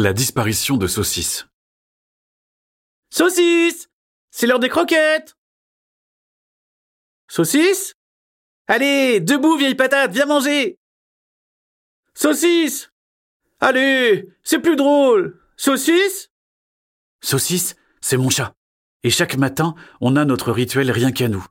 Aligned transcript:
La 0.00 0.12
disparition 0.12 0.76
de 0.76 0.86
Saucisse. 0.86 1.48
Saucisse 3.10 3.88
C'est 4.30 4.46
l'heure 4.46 4.60
des 4.60 4.68
croquettes 4.68 5.36
Saucisse 7.26 7.96
Allez, 8.68 9.18
debout, 9.18 9.56
vieille 9.56 9.74
patate, 9.74 10.12
viens 10.12 10.26
manger 10.26 10.78
Saucisse 12.14 12.92
Allez, 13.58 14.28
c'est 14.44 14.60
plus 14.60 14.76
drôle 14.76 15.40
Saucisse 15.56 16.30
Saucisse, 17.20 17.74
c'est 18.00 18.16
mon 18.16 18.30
chat. 18.30 18.54
Et 19.02 19.10
chaque 19.10 19.36
matin, 19.36 19.74
on 20.00 20.14
a 20.14 20.24
notre 20.24 20.52
rituel 20.52 20.92
rien 20.92 21.10
qu'à 21.10 21.26
nous. 21.26 21.44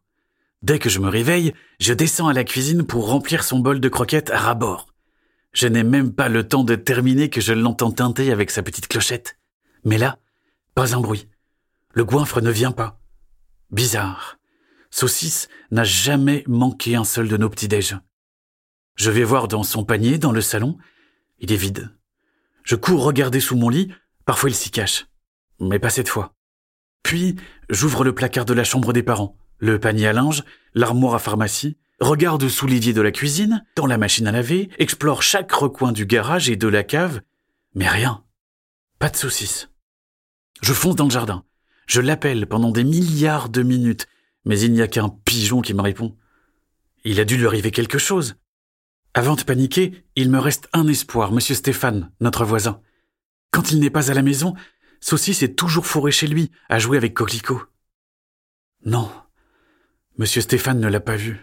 Dès 0.62 0.80
que 0.80 0.88
je 0.88 1.00
me 1.00 1.10
réveille, 1.10 1.54
je 1.82 1.94
descends 1.94 2.30
à 2.30 2.34
la 2.34 2.46
cuisine 2.46 2.88
pour 2.88 3.10
remplir 3.10 3.44
son 3.44 3.60
bol 3.60 3.82
de 3.82 3.90
croquettes 3.90 4.30
à 4.30 4.40
ras-bord. 4.40 4.87
Je 5.54 5.68
n'ai 5.68 5.84
même 5.84 6.14
pas 6.14 6.30
le 6.30 6.48
temps 6.48 6.64
de 6.64 6.76
terminer 6.76 7.30
que 7.30 7.42
je 7.42 7.54
l'entends 7.54 7.92
teinter 7.92 8.32
avec 8.32 8.52
sa 8.52 8.64
petite 8.64 8.88
clochette. 8.88 9.38
Mais 9.84 9.98
là, 9.98 10.20
pas 10.76 10.96
un 10.96 11.00
bruit. 11.00 11.28
Le 11.94 12.06
goinfre 12.06 12.42
ne 12.42 12.52
vient 12.52 12.72
pas. 12.72 13.00
Bizarre. 13.72 14.38
Saucisse 14.92 15.48
n'a 15.72 15.84
jamais 15.84 16.44
manqué 16.48 16.96
un 16.96 17.04
seul 17.04 17.28
de 17.28 17.38
nos 17.38 17.50
petits-déj. 17.50 17.98
Je 18.96 19.12
vais 19.12 19.24
voir 19.24 19.48
dans 19.48 19.64
son 19.64 19.84
panier, 19.84 20.18
dans 20.18 20.32
le 20.32 20.42
salon. 20.42 20.78
Il 21.40 21.52
est 21.52 21.58
vide. 21.58 21.96
Je 22.64 22.76
cours 22.76 23.04
regarder 23.04 23.40
sous 23.40 23.56
mon 23.56 23.70
lit. 23.70 23.92
Parfois 24.26 24.50
il 24.50 24.56
s'y 24.56 24.72
cache. 24.72 25.08
Mais 25.60 25.80
pas 25.80 25.90
cette 25.90 26.10
fois. 26.10 26.34
Puis, 27.04 27.38
j'ouvre 27.70 28.04
le 28.04 28.14
placard 28.14 28.46
de 28.46 28.54
la 28.54 28.66
chambre 28.66 28.92
des 28.92 29.04
parents, 29.04 29.38
le 29.60 29.80
panier 29.80 30.08
à 30.08 30.14
linge, 30.14 30.44
l'armoire 30.74 31.16
à 31.16 31.20
pharmacie, 31.20 31.78
regarde 32.00 32.48
sous 32.48 32.68
l'évier 32.68 32.94
de 32.94 33.02
la 33.02 33.12
cuisine, 33.12 33.66
dans 33.76 33.86
la 33.86 33.98
machine 33.98 34.28
à 34.28 34.32
laver, 34.32 34.70
explore 34.78 35.24
chaque 35.24 35.52
recoin 35.52 35.92
du 35.92 36.06
garage 36.06 36.50
et 36.50 36.56
de 36.56 36.68
la 36.68 36.84
cave, 36.84 37.22
mais 37.74 37.88
rien. 37.88 38.24
Pas 39.00 39.10
de 39.10 39.16
saucisse. 39.16 39.70
Je 40.62 40.74
fonce 40.74 40.96
dans 40.96 41.06
le 41.06 41.12
jardin. 41.12 41.44
Je 41.86 42.02
l'appelle 42.02 42.48
pendant 42.48 42.72
des 42.72 42.84
milliards 42.84 43.50
de 43.50 43.62
minutes, 43.62 44.08
mais 44.46 44.60
il 44.60 44.74
n'y 44.74 44.82
a 44.82 44.88
qu'un 44.88 45.10
pigeon 45.10 45.62
qui 45.62 45.74
me 45.74 45.82
répond. 45.82 46.16
Il 47.04 47.20
a 47.20 47.26
dû 47.26 47.38
lui 47.38 47.48
arriver 47.48 47.72
quelque 47.72 47.98
chose. 48.00 48.36
Avant 49.14 49.36
de 49.36 49.44
paniquer, 49.44 50.06
il 50.16 50.30
me 50.30 50.40
reste 50.40 50.68
un 50.74 50.88
espoir, 50.88 51.32
monsieur 51.32 51.56
Stéphane, 51.56 52.12
notre 52.20 52.46
voisin. 52.46 52.82
Quand 53.52 53.72
il 53.72 53.80
n'est 53.80 53.90
pas 53.90 54.12
à 54.12 54.14
la 54.14 54.22
maison, 54.22 54.56
Saucisse 55.00 55.44
est 55.44 55.56
toujours 55.56 55.86
fourré 55.86 56.12
chez 56.12 56.28
lui, 56.28 56.52
à 56.70 56.80
jouer 56.80 56.98
avec 56.98 57.14
Coquelicot. 57.14 57.62
Non. 58.86 59.10
Monsieur 60.18 60.42
Stéphane 60.42 60.80
ne 60.80 60.88
l'a 60.88 61.00
pas 61.00 61.16
vu. 61.16 61.40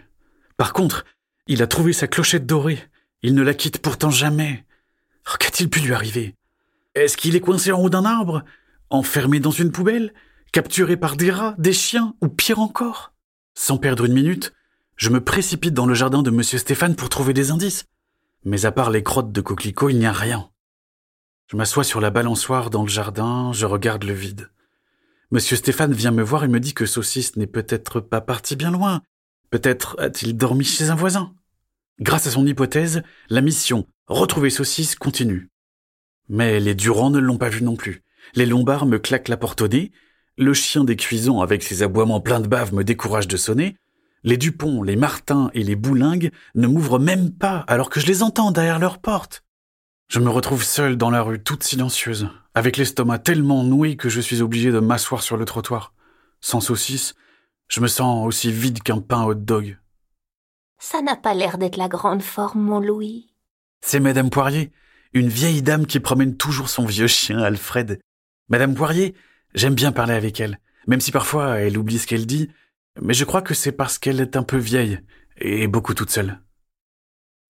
Par 0.57 0.73
contre, 0.73 1.05
il 1.47 1.63
a 1.63 1.67
trouvé 1.67 1.93
sa 1.93 2.07
clochette 2.07 2.47
dorée. 2.47 2.79
Il 3.23 3.35
ne 3.35 3.43
la 3.43 3.55
quitte 3.55 3.79
pourtant 3.79 4.11
jamais. 4.11 4.65
Oh, 5.27 5.37
qu'a-t-il 5.39 5.71
pu 5.71 5.81
lui 5.81 5.95
arriver? 5.95 6.37
Est-ce 6.95 7.17
qu'il 7.17 7.35
est 7.35 7.41
coincé 7.41 7.73
en 7.73 7.81
haut 7.81 7.91
d'un 7.91 8.05
arbre 8.05 8.45
Enfermé 8.91 9.41
dans 9.41 9.51
une 9.51 9.73
poubelle 9.73 10.15
Capturé 10.53 10.97
par 10.97 11.17
des 11.17 11.31
rats, 11.31 11.55
des 11.59 11.73
chiens 11.73 12.15
ou 12.21 12.29
pire 12.29 12.61
encore? 12.61 13.13
Sans 13.55 13.79
perdre 13.79 14.05
une 14.05 14.13
minute, 14.13 14.53
je 14.97 15.11
me 15.11 15.23
précipite 15.23 15.75
dans 15.75 15.87
le 15.87 15.95
jardin 15.95 16.23
de 16.23 16.31
Monsieur 16.31 16.59
Stéphane 16.59 16.95
pour 16.95 17.09
trouver 17.09 17.33
des 17.33 17.51
indices. 17.51 17.87
Mais 18.45 18.67
à 18.67 18.73
part 18.73 18.91
les 18.91 19.03
crottes 19.03 19.33
de 19.33 19.41
coquelicots, 19.41 19.89
il 19.89 19.99
n'y 19.99 20.07
a 20.07 20.13
rien. 20.13 20.51
Je 21.49 21.57
m'assois 21.57 21.85
sur 21.85 22.01
la 22.01 22.11
balançoire 22.11 22.71
dans 22.71 22.83
le 22.83 22.89
jardin, 22.89 23.53
je 23.53 23.67
regarde 23.67 24.05
le 24.05 24.13
vide. 24.13 24.51
Monsieur 25.31 25.57
Stéphane 25.57 25.93
vient 25.93 26.11
me 26.11 26.23
voir 26.23 26.45
et 26.45 26.49
me 26.49 26.61
dit 26.61 26.75
que 26.75 26.87
Saucisse 26.87 27.37
n'est 27.37 27.47
peut-être 27.47 28.01
pas 28.01 28.21
parti 28.21 28.55
bien 28.55 28.71
loin. 28.71 29.03
Peut-être 29.55 29.95
a-t-il 30.01 30.37
dormi 30.37 30.65
chez 30.65 30.91
un 30.91 30.97
voisin. 30.97 31.33
Grâce 32.01 32.27
à 32.27 32.33
son 32.33 32.45
hypothèse, 32.45 33.05
la 33.31 33.41
mission 33.41 33.87
retrouver 34.09 34.51
Saucisse 34.51 34.97
continue. 34.97 35.49
Mais 36.29 36.59
les 36.59 36.75
Durand 36.75 37.11
ne 37.11 37.21
l'ont 37.21 37.39
pas 37.39 37.51
vu 37.51 37.63
non 37.63 37.77
plus. 37.77 38.03
Les 38.35 38.47
Lombards 38.47 38.87
me 38.87 38.99
claquent 38.99 39.29
la 39.29 39.37
porte 39.37 39.63
au 39.63 39.69
nez. 39.69 39.93
Le 40.37 40.55
chien 40.55 40.83
des 40.83 40.97
cuisons 40.97 41.41
avec 41.41 41.63
ses 41.63 41.85
aboiements 41.85 42.21
pleins 42.21 42.41
de 42.41 42.49
bave 42.49 42.75
me 42.75 42.83
décourage 42.83 43.29
de 43.29 43.37
sonner. 43.37 43.77
Les 44.25 44.39
Dupont, 44.39 44.83
les 44.83 44.97
Martin 44.97 45.53
et 45.55 45.63
les 45.63 45.77
Boulingues 45.77 46.33
ne 46.57 46.67
m'ouvrent 46.67 46.99
même 46.99 47.31
pas 47.31 47.59
alors 47.69 47.91
que 47.91 48.01
je 48.01 48.09
les 48.09 48.25
entends 48.25 48.51
derrière 48.51 48.81
leur 48.81 48.99
porte. 48.99 49.45
Je 50.09 50.19
me 50.19 50.31
retrouve 50.31 50.65
seul 50.65 50.97
dans 50.97 51.11
la 51.11 51.23
rue, 51.23 51.41
toute 51.41 51.63
silencieuse, 51.63 52.29
avec 52.55 52.77
l'estomac 52.77 53.21
tellement 53.21 53.63
noué 53.63 53.95
que 53.95 54.09
je 54.09 54.21
suis 54.21 54.43
obligé 54.43 54.73
de 54.73 54.81
m'asseoir 54.81 55.23
sur 55.23 55.37
le 55.37 55.45
trottoir. 55.45 55.95
Sans 56.41 56.61
saucisse, 56.61 57.15
je 57.69 57.81
me 57.81 57.87
sens 57.87 58.27
aussi 58.27 58.53
vide 58.53 58.83
qu'un 58.83 59.01
pain 59.01 59.25
hot 59.25 59.35
dog. 59.35 59.79
Ça 60.79 61.03
n'a 61.03 61.17
pas 61.17 61.35
l'air 61.35 61.59
d'être 61.59 61.77
la 61.77 61.89
grande 61.89 62.23
forme, 62.23 62.63
mon 62.63 62.81
Louis. 62.81 63.33
C'est 63.81 64.01
Madame 64.01 64.31
Poirier, 64.31 64.73
une 65.13 65.29
vieille 65.29 65.63
dame 65.63 65.87
qui 65.87 66.01
promène 66.01 66.37
toujours 66.37 66.69
son 66.69 66.85
vieux 66.85 67.07
chien 67.07 67.39
Alfred. 67.39 68.01
Madame 68.49 68.75
Poirier, 68.75 69.15
j'aime 69.55 69.75
bien 69.75 69.93
parler 69.93 70.15
avec 70.15 70.41
elle, 70.41 70.59
même 70.87 71.01
si 71.01 71.13
parfois 71.13 71.59
elle 71.59 71.79
oublie 71.79 71.99
ce 71.99 72.07
qu'elle 72.07 72.27
dit, 72.27 72.51
mais 73.01 73.15
je 73.15 73.25
crois 73.25 73.43
que 73.43 73.55
c'est 73.55 73.73
parce 73.73 73.99
qu'elle 73.99 74.21
est 74.21 74.37
un 74.37 74.43
peu 74.43 74.57
vieille 74.57 75.01
et 75.39 75.67
beaucoup 75.67 75.95
toute 75.95 76.11
seule. 76.11 76.41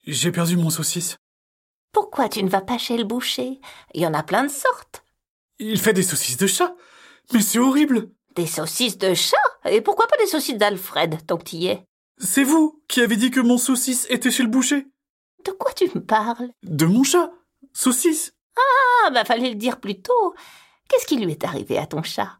J'ai 0.06 0.32
perdu 0.32 0.56
mon 0.56 0.70
saucisse. 0.70 1.16
Pourquoi 1.92 2.28
tu 2.28 2.42
ne 2.42 2.48
vas 2.48 2.60
pas 2.60 2.78
chez 2.78 2.96
le 2.96 3.04
boucher? 3.04 3.60
Il 3.94 4.02
y 4.02 4.06
en 4.06 4.14
a 4.14 4.22
plein 4.22 4.44
de 4.44 4.50
sortes. 4.50 5.04
Il 5.58 5.78
fait 5.78 5.92
des 5.92 6.02
saucisses 6.02 6.36
de 6.36 6.46
chat. 6.46 6.75
Mais 7.32 7.41
c'est 7.41 7.58
horrible. 7.58 8.10
Des 8.34 8.47
saucisses 8.47 8.99
de 8.99 9.15
chat 9.15 9.37
Et 9.65 9.81
pourquoi 9.81 10.06
pas 10.06 10.17
des 10.17 10.27
saucisses 10.27 10.56
d'Alfred, 10.56 11.25
tant 11.27 11.39
que 11.39 11.55
y 11.55 11.69
es 11.69 11.84
C'est 12.19 12.45
vous 12.45 12.83
qui 12.89 13.00
avez 13.00 13.17
dit 13.17 13.31
que 13.31 13.41
mon 13.41 13.59
saucisse 13.59 14.06
était 14.11 14.31
chez 14.31 14.43
le 14.43 14.49
boucher. 14.49 14.87
De 15.45 15.53
quoi 15.53 15.72
tu 15.72 15.87
me 15.95 16.05
parles 16.05 16.50
De 16.62 16.87
mon 16.87 17.05
chat. 17.05 17.31
Saucisse. 17.73 18.33
Ah, 18.56 19.11
bah 19.11 19.25
fallait 19.25 19.50
le 19.50 19.55
dire 19.56 19.78
plus 19.81 20.00
tôt. 20.00 20.34
Qu'est-ce 20.89 21.06
qui 21.06 21.17
lui 21.17 21.33
est 21.33 21.44
arrivé 21.44 21.78
à 21.78 21.87
ton 21.87 22.03
chat 22.03 22.39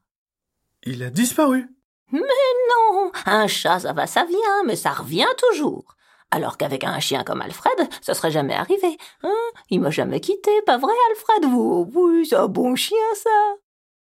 Il 0.85 1.03
a 1.03 1.11
disparu. 1.11 1.69
Mais 2.13 2.21
non 2.21 3.13
Un 3.27 3.47
chat, 3.47 3.81
ça 3.81 3.93
va, 3.93 4.07
ça 4.07 4.25
vient, 4.25 4.65
mais 4.65 4.77
ça 4.77 4.91
revient 4.91 5.27
toujours. 5.39 5.97
Alors 6.31 6.57
qu'avec 6.57 6.83
un 6.85 6.99
chien 7.01 7.23
comme 7.23 7.43
Alfred, 7.43 7.89
ça 8.01 8.15
serait 8.15 8.31
jamais 8.31 8.55
arrivé. 8.55 8.99
Hein? 9.23 9.35
Il 9.71 9.81
m'a 9.81 9.91
jamais 9.91 10.21
quitté, 10.21 10.51
pas 10.63 10.79
vrai, 10.79 10.93
Alfred? 11.11 11.45
Oui, 11.53 11.91
oui, 11.95 12.27
c'est 12.27 12.37
un 12.37 12.49
bon 12.49 12.75
chien, 12.75 12.97
ça. 13.15 13.31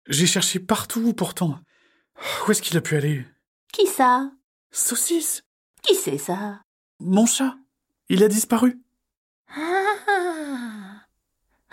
J'ai 0.07 0.25
cherché 0.25 0.59
partout, 0.59 1.13
pourtant. 1.13 1.59
Où 2.47 2.51
est-ce 2.51 2.61
qu'il 2.61 2.77
a 2.77 2.81
pu 2.81 2.95
aller? 2.95 3.25
Qui 3.73 3.87
ça? 3.87 4.31
Saucisse. 4.71 5.43
Qui 5.83 5.95
c'est 5.95 6.17
ça? 6.17 6.61
Mon 6.99 7.25
chat. 7.25 7.55
Il 8.09 8.23
a 8.23 8.27
disparu. 8.27 8.79
Ah 9.49 11.03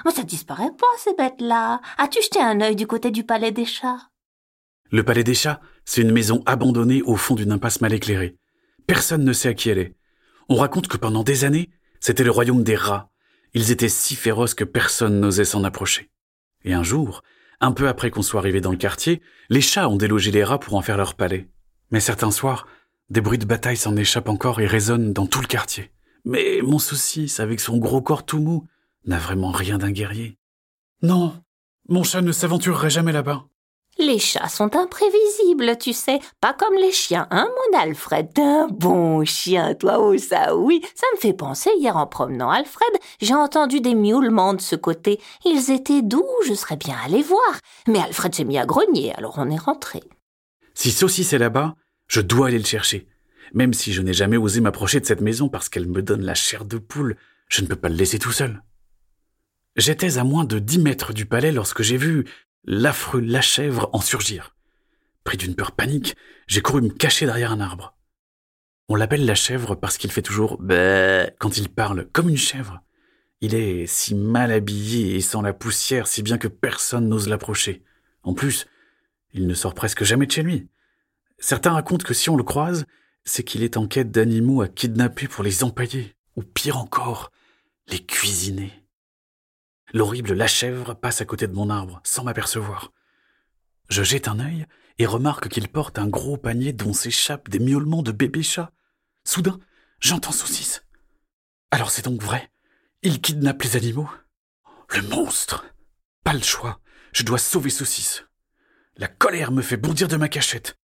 Mais 0.05 0.11
ça 0.11 0.25
disparaît 0.25 0.75
pas, 0.77 0.87
ces 0.99 1.15
bêtes-là. 1.15 1.81
As-tu 1.97 2.21
jeté 2.23 2.41
un 2.41 2.61
œil 2.61 2.77
du 2.77 2.87
côté 2.87 3.11
du 3.11 3.25
palais 3.25 3.53
des 3.53 3.65
chats? 3.65 4.11
Le 4.91 5.05
palais 5.05 5.25
des 5.25 5.35
chats, 5.35 5.61
c'est 5.85 6.03
une 6.03 6.13
maison 6.13 6.43
abandonnée 6.47 7.03
au 7.03 7.17
fond 7.17 7.35
d'une 7.35 7.53
impasse 7.53 7.81
mal 7.81 7.93
éclairée. 7.93 8.37
Personne 8.87 9.25
ne 9.25 9.33
sait 9.33 9.49
à 9.49 9.55
qui 9.55 9.71
elle 9.71 9.79
est. 9.79 9.97
On 10.49 10.57
raconte 10.57 10.89
que 10.89 10.97
pendant 10.97 11.23
des 11.23 11.45
années, 11.45 11.71
c'était 12.01 12.25
le 12.25 12.31
royaume 12.31 12.65
des 12.65 12.77
rats. 12.77 13.11
Ils 13.55 13.71
étaient 13.71 13.89
si 13.89 14.15
féroces 14.15 14.55
que 14.55 14.65
personne 14.65 15.21
n'osait 15.21 15.45
s'en 15.45 15.65
approcher. 15.65 16.11
Et 16.65 16.75
un 16.75 16.83
jour, 16.83 17.23
un 17.61 17.73
peu 17.73 17.89
après 17.89 18.11
qu'on 18.11 18.23
soit 18.23 18.41
arrivé 18.41 18.61
dans 18.61 18.71
le 18.71 18.77
quartier, 18.77 19.23
les 19.51 19.61
chats 19.61 19.89
ont 19.89 19.97
délogé 19.97 20.31
les 20.31 20.45
rats 20.45 20.61
pour 20.61 20.75
en 20.75 20.83
faire 20.83 20.97
leur 20.97 21.15
palais. 21.15 21.49
Mais 21.91 22.01
certains 22.01 22.31
soirs, 22.31 22.67
des 23.11 23.21
bruits 23.21 23.39
de 23.39 23.45
bataille 23.45 23.77
s'en 23.77 23.97
échappent 23.97 24.29
encore 24.29 24.61
et 24.61 24.67
résonnent 24.67 25.13
dans 25.13 25.27
tout 25.27 25.41
le 25.41 25.47
quartier. 25.47 25.91
Mais 26.25 26.61
mon 26.63 26.79
saucisse, 26.79 27.41
avec 27.41 27.61
son 27.61 27.77
gros 27.77 28.01
corps 28.01 28.25
tout 28.25 28.41
mou, 28.41 28.67
n'a 29.07 29.19
vraiment 29.19 29.51
rien 29.53 29.79
d'un 29.79 29.91
guerrier. 29.91 30.39
Non, 31.03 31.35
mon 31.89 32.03
chat 32.03 32.23
ne 32.23 32.33
s'aventurerait 32.33 32.91
jamais 32.91 33.13
là-bas. 33.13 33.45
Les 33.99 34.19
chats 34.19 34.49
sont 34.49 34.75
imprévisibles, 34.75 35.79
tu 35.79 35.93
sais, 35.93 36.19
pas 36.41 36.53
comme 36.53 36.75
les 36.75 36.91
chiens, 36.91 37.29
hein, 37.31 37.49
mon 37.49 37.79
Alfred? 37.79 38.29
Un 38.37 38.67
bon 38.69 39.25
chien, 39.25 39.75
toi, 39.75 40.01
oh 40.01 40.19
ça, 40.19 40.57
oui. 40.57 40.83
Ça 40.97 41.07
me 41.15 41.21
fait 41.21 41.33
penser, 41.33 41.71
hier 41.79 41.97
en 41.97 42.07
promenant 42.07 42.51
Alfred, 42.51 42.91
j'ai 43.21 43.35
entendu 43.35 43.81
des 43.81 43.95
miaulements 43.95 44.55
de 44.55 44.61
ce 44.61 44.75
côté. 44.75 45.21
Ils 45.45 45.71
étaient 45.71 46.03
doux, 46.03 46.27
je 46.45 46.55
serais 46.55 46.77
bien 46.77 46.97
allé 47.05 47.23
voir. 47.23 47.61
Mais 47.87 48.01
Alfred 48.01 48.35
s'est 48.35 48.45
mis 48.45 48.59
à 48.59 48.67
grogner, 48.67 49.15
alors 49.15 49.35
on 49.39 49.51
est 49.51 49.59
rentré. 49.59 50.03
Si 50.75 50.91
Saucisse 50.91 51.33
est 51.33 51.39
là-bas, 51.39 51.77
je 52.09 52.21
dois 52.21 52.49
aller 52.49 52.59
le 52.59 52.65
chercher. 52.65 53.07
Même 53.53 53.75
si 53.75 53.93
je 53.93 54.03
n'ai 54.03 54.13
jamais 54.13 54.37
osé 54.37 54.61
m'approcher 54.61 54.99
de 54.99 55.07
cette 55.07 55.21
maison 55.21 55.49
parce 55.49 55.69
qu'elle 55.69 55.87
me 55.87 56.03
donne 56.03 56.25
la 56.25 56.35
chair 56.35 56.65
de 56.65 56.79
poule, 56.79 57.17
je 57.49 57.63
ne 57.63 57.69
peux 57.69 57.77
pas 57.77 57.89
le 57.89 57.95
laisser 57.95 58.19
tout 58.19 58.33
seul. 58.33 58.61
J'étais 59.77 60.19
à 60.19 60.25
moins 60.25 60.45
de 60.45 60.59
dix 60.59 60.79
mètres 60.79 61.13
du 61.13 61.27
palais 61.27 61.51
lorsque 61.53 61.83
j'ai 61.83 61.97
vu 61.97 62.27
l'affreux 62.65 63.21
Lachèvre 63.21 63.91
en 63.93 64.01
surgir. 64.01 64.55
Pris 65.25 65.37
d'une 65.37 65.55
peur 65.55 65.73
panique, 65.73 66.17
j'ai 66.47 66.61
couru 66.61 66.83
me 66.83 66.91
cacher 66.91 67.27
derrière 67.27 67.53
un 67.53 67.61
arbre. 67.61 67.97
On 68.89 68.97
l'appelle 68.97 69.25
la 69.25 69.35
chèvre 69.35 69.75
parce 69.75 69.97
qu'il 69.97 70.13
fait 70.13 70.23
toujours 70.23 70.59
bé 70.59 71.31
quand 71.39 71.57
il 71.57 71.71
parle, 71.71 72.07
comme 72.13 72.29
une 72.29 72.37
chèvre. 72.37 72.83
Il 73.41 73.55
est 73.55 73.87
si 73.87 74.15
mal 74.15 74.53
habillé 74.53 75.17
et 75.17 75.21
sans 75.23 75.41
la 75.41 75.55
poussière, 75.55 76.07
si 76.07 76.23
bien 76.23 76.37
que 76.37 76.49
personne 76.49 77.09
n'ose 77.09 77.29
l'approcher. 77.29 77.83
En 78.23 78.35
plus, 78.35 78.67
il 79.33 79.47
ne 79.47 79.55
sort 79.55 79.75
presque 79.75 80.05
jamais 80.05 80.27
de 80.27 80.33
chez 80.33 80.43
lui. 80.43 80.69
Certains 81.39 81.73
racontent 81.73 82.05
que 82.05 82.15
si 82.15 82.29
on 82.29 82.37
le 82.37 82.45
croise, 82.45 82.85
c'est 83.25 83.43
qu'il 83.43 83.63
est 83.63 83.79
en 83.79 83.87
quête 83.87 84.11
d'animaux 84.11 84.61
à 84.61 84.69
kidnapper 84.69 85.29
pour 85.29 85.45
les 85.45 85.65
empailler, 85.65 86.15
ou 86.37 86.43
pire 86.43 86.77
encore, 86.77 87.33
les 87.89 88.05
cuisiner. 88.05 88.84
L'horrible 89.95 90.33
lachèvre 90.33 90.95
passe 90.95 91.21
à 91.21 91.25
côté 91.25 91.47
de 91.47 91.53
mon 91.53 91.71
arbre, 91.71 92.01
sans 92.03 92.25
m'apercevoir. 92.25 92.93
Je 93.89 94.03
jette 94.03 94.27
un 94.27 94.41
œil 94.41 94.67
et 94.99 95.07
remarque 95.07 95.49
qu'il 95.49 95.69
porte 95.69 96.01
un 96.01 96.09
gros 96.09 96.37
panier 96.37 96.73
dont 96.73 96.93
s'échappent 96.93 97.49
des 97.49 97.61
miaulements 97.61 98.03
de 98.03 98.11
bébé 98.11 98.43
chat. 98.43 98.73
Soudain, 99.23 99.61
j'entends 100.01 100.33
Saucisse. 100.33 100.85
Alors 101.71 101.93
c'est 101.93 102.07
donc 102.07 102.21
vrai. 102.21 102.51
Il 103.03 103.21
kidnappe 103.21 103.63
les 103.63 103.77
animaux. 103.77 104.11
Le 104.89 105.03
monstre. 105.03 105.65
Pas 106.25 106.33
le 106.33 106.43
choix. 106.43 106.81
Je 107.13 107.23
dois 107.23 107.39
sauver 107.39 107.71
Saucisse. 107.71 108.25
La 108.97 109.07
colère 109.07 109.53
me 109.53 109.63
fait 109.63 109.77
bondir 109.77 110.09
de 110.09 110.17
ma 110.17 110.29
cachette. 110.29 110.77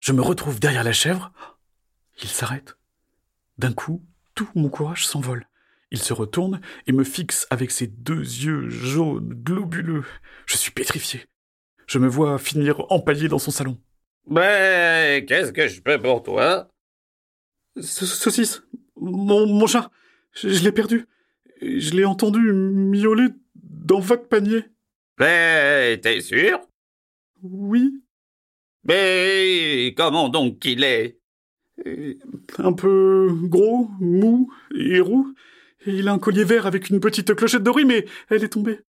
Je 0.00 0.12
me 0.12 0.22
retrouve 0.22 0.58
derrière 0.58 0.84
la 0.84 0.94
chèvre. 0.94 1.34
Il 2.22 2.30
s'arrête. 2.30 2.78
D'un 3.58 3.74
coup, 3.74 4.02
tout 4.34 4.48
mon 4.54 4.70
courage 4.70 5.06
s'envole. 5.06 5.46
Il 5.92 5.98
se 5.98 6.14
retourne 6.14 6.62
et 6.86 6.92
me 6.92 7.04
fixe 7.04 7.46
avec 7.50 7.70
ses 7.70 7.86
deux 7.86 8.22
yeux 8.22 8.70
jaunes, 8.70 9.34
globuleux. 9.44 10.04
Je 10.46 10.56
suis 10.56 10.70
pétrifié. 10.70 11.26
Je 11.86 11.98
me 11.98 12.08
vois 12.08 12.38
finir 12.38 12.90
empaillé 12.90 13.28
dans 13.28 13.38
son 13.38 13.50
salon. 13.50 13.78
Mais 14.26 15.26
qu'est-ce 15.28 15.52
que 15.52 15.68
je 15.68 15.82
peux 15.82 16.00
pour 16.00 16.22
toi? 16.22 16.68
Saucisse, 17.78 18.62
mon, 18.96 19.46
mon 19.46 19.66
chat, 19.66 19.90
je, 20.32 20.64
l'ai 20.64 20.72
perdu. 20.72 21.06
Je 21.60 21.90
l'ai 21.90 22.06
entendu 22.06 22.40
miauler 22.40 23.28
dans 23.54 24.00
votre 24.00 24.28
panier. 24.28 24.64
Mais 25.18 25.98
t'es 25.98 26.22
sûr? 26.22 26.58
Oui. 27.42 28.02
Mais 28.84 29.92
comment 29.94 30.30
donc 30.30 30.58
qu'il 30.58 30.84
est? 30.84 31.18
Un 32.56 32.72
peu 32.72 33.28
gros, 33.42 33.90
mou 34.00 34.50
et 34.74 35.00
roux. 35.00 35.34
Il 35.86 36.08
a 36.08 36.12
un 36.12 36.18
collier 36.18 36.44
vert 36.44 36.66
avec 36.66 36.90
une 36.90 37.00
petite 37.00 37.34
clochette 37.34 37.62
dorée, 37.62 37.84
mais 37.84 38.06
elle 38.30 38.44
est 38.44 38.48
tombée. 38.48 38.80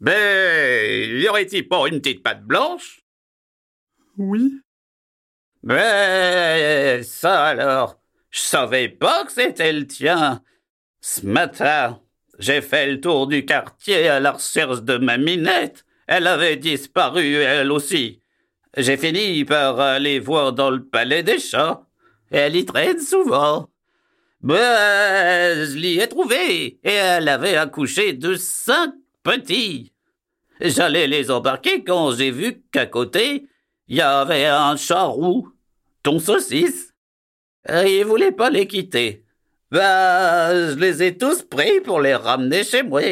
Mais 0.00 1.08
y 1.20 1.28
aurait-il 1.28 1.66
pas 1.66 1.88
une 1.88 2.00
petite 2.00 2.22
patte 2.22 2.44
blanche? 2.44 3.00
Oui. 4.16 4.60
Mais 5.62 7.02
ça 7.02 7.46
alors, 7.46 8.00
je 8.30 8.40
savais 8.40 8.88
pas 8.88 9.24
que 9.24 9.32
c'était 9.32 9.72
le 9.72 9.86
tien. 9.86 10.42
Ce 11.00 11.26
matin, 11.26 12.00
j'ai 12.38 12.60
fait 12.60 12.86
le 12.90 13.00
tour 13.00 13.26
du 13.26 13.44
quartier 13.44 14.08
à 14.08 14.20
la 14.20 14.32
recherche 14.32 14.82
de 14.82 14.98
ma 14.98 15.18
minette. 15.18 15.84
Elle 16.06 16.26
avait 16.26 16.56
disparu, 16.56 17.34
elle 17.34 17.72
aussi. 17.72 18.22
J'ai 18.76 18.96
fini 18.96 19.44
par 19.44 19.80
aller 19.80 20.20
voir 20.20 20.52
dans 20.52 20.70
le 20.70 20.84
palais 20.84 21.22
des 21.22 21.38
chats. 21.38 21.86
Elle 22.30 22.56
y 22.56 22.64
traîne 22.64 23.00
souvent. 23.00 23.68
Ben, 24.40 25.66
je 25.66 25.76
l'y 25.76 25.98
ai 25.98 26.08
trouvée, 26.08 26.78
et 26.84 26.92
elle 26.92 27.28
avait 27.28 27.56
accouché 27.56 28.12
de 28.12 28.34
cinq 28.34 28.94
petits. 29.22 29.92
J'allais 30.60 31.06
les 31.08 31.30
embarquer 31.30 31.82
quand 31.82 32.12
j'ai 32.12 32.30
vu 32.30 32.62
qu'à 32.72 32.86
côté, 32.86 33.48
il 33.88 33.96
y 33.96 34.00
avait 34.00 34.46
un 34.46 34.76
chat 34.76 35.04
roux, 35.04 35.52
ton 36.02 36.18
saucisse. 36.18 36.94
Il 37.68 38.04
voulait 38.04 38.32
pas 38.32 38.50
les 38.50 38.66
quitter. 38.66 39.24
Ben, 39.70 40.70
je 40.70 40.74
les 40.76 41.02
ai 41.02 41.18
tous 41.18 41.42
pris 41.42 41.80
pour 41.80 42.00
les 42.00 42.14
ramener 42.14 42.64
chez 42.64 42.82
moi. 42.82 43.02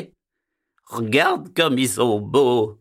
Regarde 0.84 1.52
comme 1.54 1.78
ils 1.78 1.88
sont 1.88 2.20
beaux. 2.20 2.80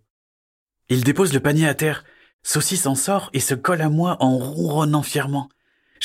Il 0.87 1.03
dépose 1.03 1.33
le 1.33 1.39
panier 1.39 1.67
à 1.67 1.73
terre. 1.73 2.03
Saucisse 2.43 2.85
en 2.85 2.93
sort 2.93 3.31
et 3.33 3.39
se 3.39 3.55
colle 3.55 3.81
à 3.81 3.89
moi 3.89 4.17
en 4.19 4.37
ronronnant 4.37 5.01
fièrement. 5.01 5.49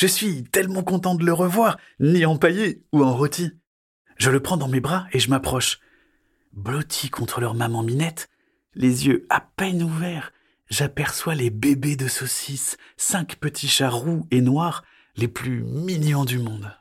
Je 0.01 0.07
suis 0.07 0.45
tellement 0.45 0.83
content 0.83 1.15
de 1.15 1.27
le 1.27 1.35
revoir, 1.35 1.77
ni 1.99 2.25
empaillé 2.25 2.83
ou 2.91 3.05
en 3.05 3.15
rôti. 3.15 3.51
Je 4.17 4.31
le 4.31 4.41
prends 4.41 4.57
dans 4.57 4.67
mes 4.67 4.81
bras 4.81 5.07
et 5.13 5.19
je 5.19 5.29
m'approche. 5.29 5.79
Blotti 6.55 7.11
contre 7.11 7.43
leur 7.43 7.53
maman 7.53 7.83
Minette, 7.83 8.31
les 8.75 9.07
yeux 9.07 9.27
à 9.29 9.43
peine 9.43 9.83
ouverts, 9.83 10.33
j'aperçois 10.71 11.35
les 11.35 11.51
bébés 11.51 11.97
de 11.97 12.09
saucisses, 12.09 12.79
cinq 12.97 13.37
petits 13.37 13.69
chats 13.69 13.91
roux 13.91 14.27
et 14.31 14.41
noirs, 14.41 14.85
les 15.17 15.29
plus 15.29 15.65
mignons 15.65 16.25
du 16.25 16.39
monde. 16.39 16.75